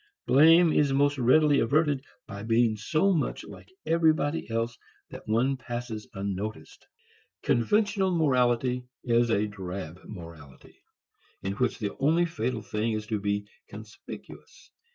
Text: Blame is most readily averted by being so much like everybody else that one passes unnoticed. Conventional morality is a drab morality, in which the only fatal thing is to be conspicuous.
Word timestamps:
Blame 0.25 0.73
is 0.73 0.91
most 0.91 1.19
readily 1.19 1.59
averted 1.59 2.03
by 2.25 2.41
being 2.41 2.75
so 2.75 3.13
much 3.13 3.43
like 3.43 3.71
everybody 3.85 4.49
else 4.49 4.75
that 5.11 5.27
one 5.27 5.57
passes 5.57 6.07
unnoticed. 6.15 6.87
Conventional 7.43 8.09
morality 8.09 8.87
is 9.03 9.29
a 9.29 9.45
drab 9.45 10.01
morality, 10.05 10.81
in 11.43 11.53
which 11.53 11.77
the 11.77 11.95
only 11.99 12.25
fatal 12.25 12.63
thing 12.63 12.93
is 12.93 13.05
to 13.05 13.19
be 13.19 13.47
conspicuous. 13.69 14.71